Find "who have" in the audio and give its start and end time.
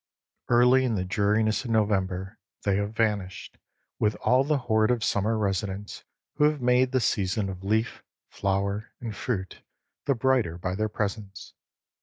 6.37-6.59